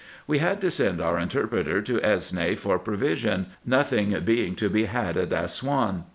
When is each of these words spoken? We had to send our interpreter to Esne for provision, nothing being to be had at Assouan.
We 0.25 0.39
had 0.39 0.61
to 0.61 0.71
send 0.71 0.99
our 0.99 1.19
interpreter 1.19 1.79
to 1.83 1.99
Esne 1.99 2.57
for 2.57 2.79
provision, 2.79 3.51
nothing 3.67 4.19
being 4.25 4.55
to 4.55 4.67
be 4.67 4.85
had 4.85 5.15
at 5.15 5.29
Assouan. 5.29 6.05